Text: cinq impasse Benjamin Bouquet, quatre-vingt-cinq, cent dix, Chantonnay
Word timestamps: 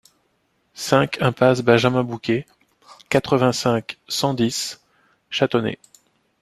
cinq 0.73 1.21
impasse 1.21 1.61
Benjamin 1.61 2.01
Bouquet, 2.01 2.47
quatre-vingt-cinq, 3.09 3.99
cent 4.07 4.33
dix, 4.33 4.81
Chantonnay 5.29 5.77